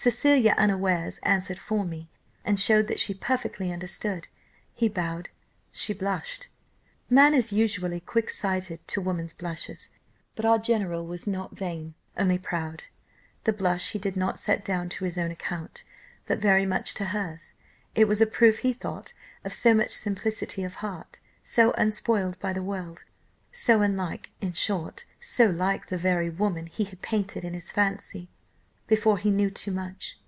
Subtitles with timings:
[0.00, 2.08] Cecilia, unawares, answered for me,
[2.44, 4.28] and showed that she perfectly understood:
[4.72, 5.28] he bowed
[5.72, 6.46] she blushed.
[7.10, 9.90] "Man is usually quicksighted to woman's blushes.
[10.36, 12.84] But our general was not vain, only proud;
[13.42, 15.82] the blush he did not set down to his own account,
[16.28, 17.54] but very much to hers.
[17.96, 19.14] It was a proof, he thought,
[19.44, 23.02] of so much simplicity of heart, so unspoiled by the world,
[23.50, 28.30] so unlike in short, so like the very woman he had painted in his fancy,
[28.86, 30.18] before he knew too much